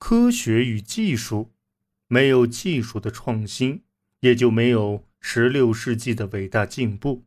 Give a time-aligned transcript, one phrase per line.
[0.00, 1.52] 科学与技术，
[2.08, 3.82] 没有技术的创新，
[4.20, 7.26] 也就没有十六世纪的伟大进步。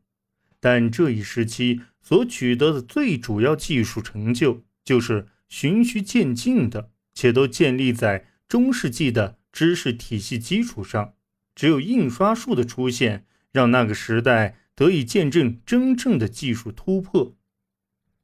[0.60, 11.14] 但这一时期所取得的最主要技术成就，就是循序渐进的，且都建立在中世纪的知识体系基础上。
[11.56, 17.38] 只有印刷术的出现，让那个时代得以见证真正的技术突破。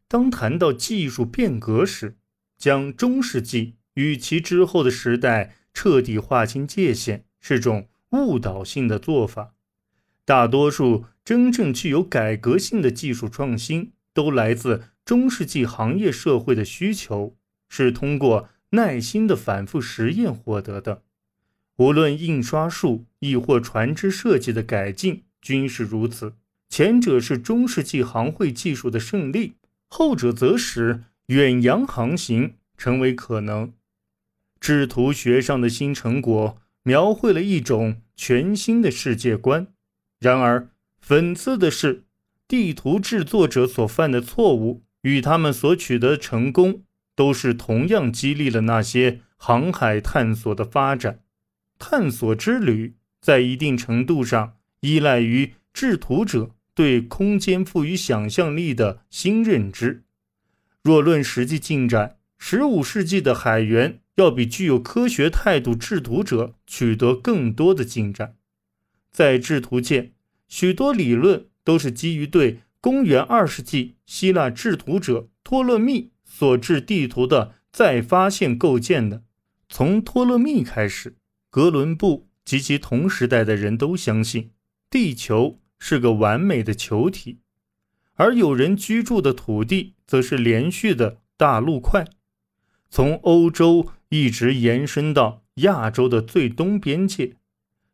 [0.07, 2.18] 当谈到技术变革时，
[2.57, 9.54] 将中世纪与其之后的时代彻底划清界限，是种误导性的做法。
[10.23, 17.36] 大多数真正具有改革性的技术创新，都来自中世纪行业社会的需求，
[17.68, 21.04] 是通过耐心的反复实验获得的。
[21.75, 26.36] 无论印刷术亦或船只设计的改进，均是如此。
[26.70, 29.56] 前者是中世纪行会技术的胜利，
[29.89, 33.73] 后者则使远洋航行成为可能。
[34.59, 39.67] 制图学上的新成果，描绘了一种全新的世界观。
[40.20, 40.70] 然而，
[41.06, 42.03] 讽刺的是，
[42.47, 46.84] 地图制作者所犯的错误与他们所取得的成功，
[47.16, 51.22] 都是同样激励了那些航海探索的发展。
[51.78, 60.03] 探索之旅在一定程度上依赖于制图者对空间赋予想象力的新认知。
[60.84, 68.38] 若论实际进展，十五世纪的海员要比具有科学态度制图者取得更多的进展。
[69.12, 70.14] 在制图界，
[70.48, 79.24] 许多理论都是基于对公元二世纪希腊制图者托勒密所制地图的再发现构建的。
[79.68, 81.18] 从托勒密开始，
[81.50, 84.52] 哥伦布及其同时代的人都相信
[84.90, 87.40] 地球是个完美的球体，
[88.16, 92.08] 而有人居住的土地则是连续的大陆块，
[92.90, 97.36] 从欧洲一直延伸到亚洲的最东边界。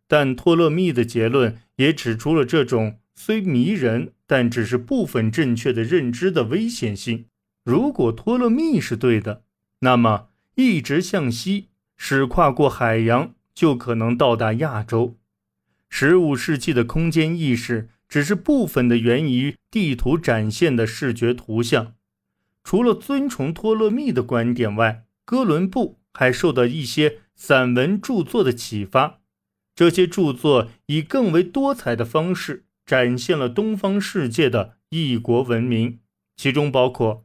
[0.07, 7.25] 但托勒密的结论也指出了这种虽迷人但只是部分正确的认知的危险性。
[7.63, 9.43] 如果托勒密是对的，
[9.79, 15.15] 那么一直向西，驶跨过海洋，就可能到达亚洲。
[15.89, 21.93] 十五世纪的空间意识只是部分的源于地图展现的视觉图像。
[22.65, 29.21] 除了尊崇托勒密的观点外，哥伦布还受到一些散文著作的启发。
[29.75, 35.99] 这些著作以更为多彩的方式展现了东方世界的异国文明，
[36.35, 37.15] 其中包括《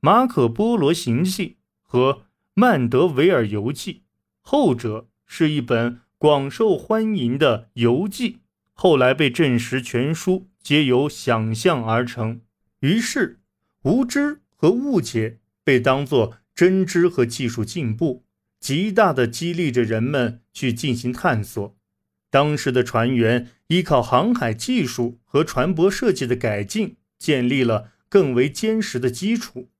[0.00, 1.46] 马可波罗行记》
[1.82, 2.12] 和
[2.52, 3.94] 《曼德维尔游记》，
[4.42, 8.40] 后者是一本广受欢迎的游记，
[8.74, 12.42] 后来被证实全书皆由想象而成。
[12.80, 13.40] 于是，
[13.84, 18.24] 无知和误解被当作真知和技术进步。
[18.60, 21.76] 极大的激励着人们去进行探索。
[22.28, 29.70] 当时的船员依靠航海技术和船舶设计的改进，建立了更为坚实的基础。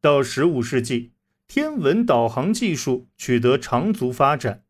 [0.00, 1.12] 到15世纪，
[1.46, 4.64] 天文导航技术取得长足发展。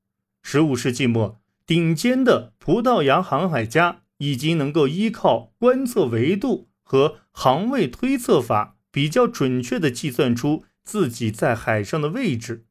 [0.44, 12.66] 15世纪末，顶尖的葡萄牙航海家已经能够依靠观测维度和航位推测法，比较准确地计算出自己在海上的位置。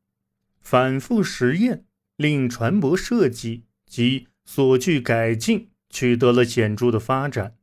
[0.60, 1.86] 反复实验
[2.18, 7.56] 令船舶设计及所具改进取得了显著的发展。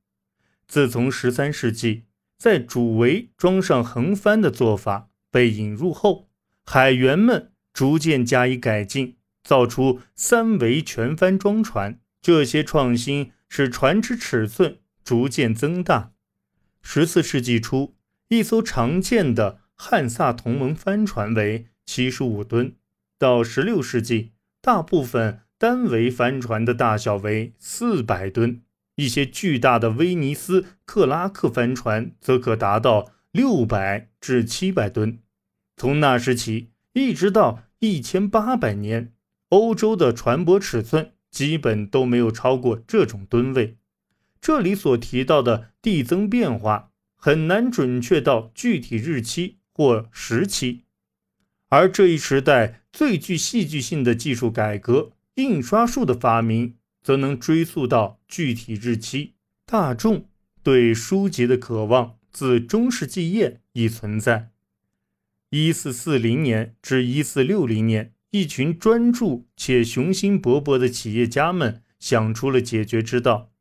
[0.66, 2.04] 自从十三世纪
[2.38, 6.30] 在主桅装上横帆的做法被引入后，
[6.64, 12.00] 海员们逐渐加以改进，造出三桅全帆装船。
[12.22, 16.12] 这些创新使船只尺寸逐渐增大。
[16.80, 17.94] 十四世纪初，
[18.34, 22.74] 一艘常见的汉萨同盟帆船为七十五吨。
[23.16, 28.62] 到十六世纪，大部分单桅帆船的大小为四百吨，
[28.96, 35.20] 一些巨大的威尼斯克拉克帆船则可达到六百至七百吨。
[35.76, 39.12] 从那时起，一直到一千八百年，
[39.50, 43.76] 欧洲的船舶尺寸基本都没有超过这种吨位。
[44.40, 46.90] 这里所提到的递增变化
[47.24, 50.82] 很难准确到具体日期或时期。
[51.70, 59.36] 而这一时代最具戏剧性的技术改革——印刷术的发明，则能追溯到具体日期。
[59.64, 60.28] 大众
[60.62, 64.50] 对书籍的渴望自中世纪业已存在。
[65.48, 73.53] 一四四零年至一四六零年，一群专注且雄心勃勃的企业家们想出了解决之道。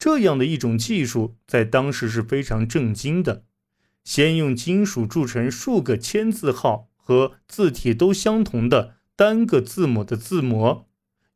[0.00, 3.44] 这样的一种技术在当时是非常震惊的：
[4.02, 6.88] 先用金属铸成数个千字号。
[7.02, 10.86] 和字体都相同的单个字母的字模，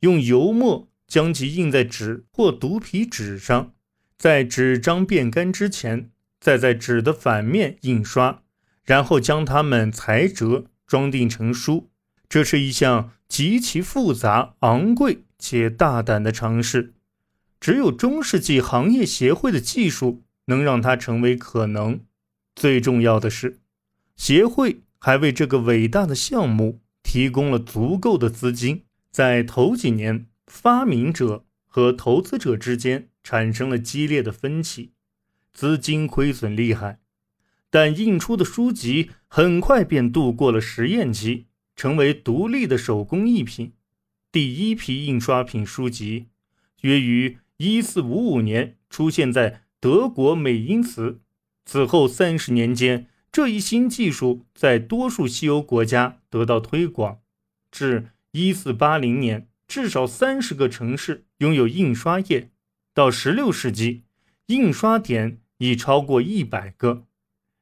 [0.00, 3.72] 用油墨将其印在纸或毒皮纸上，
[4.16, 8.44] 在纸张变干之前，再在纸的反面印刷，
[8.84, 11.90] 然后将它们裁折装订成书。
[12.28, 16.93] 这是一项极其复杂、昂贵且大胆的尝试。
[17.64, 22.00] 只有中世纪行业协会的技术能让它成为可能。
[22.54, 23.58] 最重要的是，
[24.16, 28.82] 协会还为这个伟大的项目提供了足够的资金。
[29.10, 34.92] 在头几年，发明者和投资者之间产生了激烈的分歧，
[35.54, 37.00] 资金亏损厉害。
[37.70, 43.72] 但印出的书籍很快便度过了实验期，成为独立的手工艺品。
[44.30, 46.26] 第一批印刷品书籍
[46.82, 51.20] 约于1455年出现在德国美因茨。
[51.64, 57.20] 此后三十年间，这一新技术在多数西欧国家得到推广。
[57.70, 62.50] 至一四八零年，至少三十个城市拥有印刷业；
[62.92, 64.02] 到十六世纪，
[64.46, 67.06] 印刷点已超过一百个。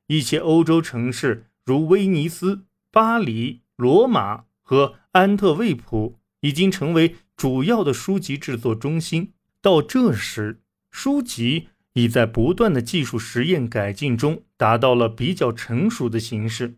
[0.09, 9.33] 一些欧洲城市，如威尼斯、巴黎、罗马和安特卫普，已经成为主要的书籍制作中心。
[9.63, 10.61] 到这时，
[10.91, 11.69] 书籍。
[11.95, 16.77] 已在不断的技术实验改进中达到了比较成熟的形式，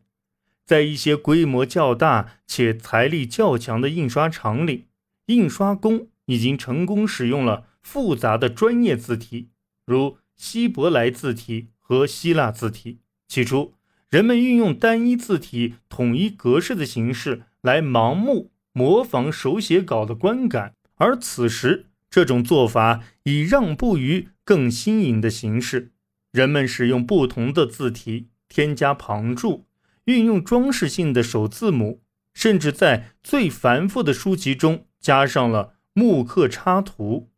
[0.64, 4.86] 在一些规模较大且财力较强的印刷厂里，
[5.26, 9.50] 印刷工已经成功使用了复杂的专业字体，
[9.86, 12.98] 如希伯来字体和希腊字体。
[13.28, 13.75] 起初，
[14.10, 21.86] 人们运用单一字体统一格式的形式来盲目模仿手写稿的观感，而此时。
[22.14, 25.90] 这种做法已让步于更新颖的形式。
[26.31, 29.66] 人们使用不同的字体，添加旁注，
[30.05, 32.02] 运用装饰性的首字母，
[32.32, 37.31] 甚至在最繁复的书籍中加上了木刻插图。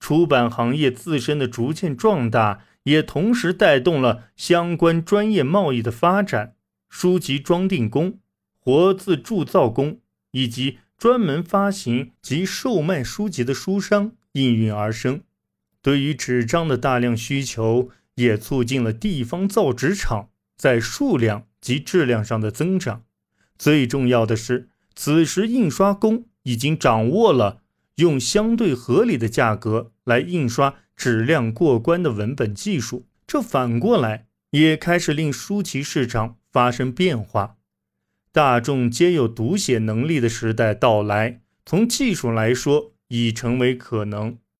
[0.00, 6.54] 出版行业自身的逐渐壮大，也同时带动了相关专业贸易的发展。
[6.88, 8.18] 书籍装订工、
[8.58, 10.78] 活字铸造工以及。
[10.98, 15.20] 专门发行及售卖书籍的书商应运而生，
[15.82, 23.04] 对于纸张的大量需求，也促进了地方造纸厂在数量及质量上的增长。
[23.58, 27.62] 最重要的是，此时印刷工已经掌握了
[27.96, 37.56] 用相对合理的价格来印刷质量过关的文本技术，这反过来也开始令书籍市场发生变化。
[38.36, 44.36] 大众皆有读写能力的时代到来，从技术来说已成为可能。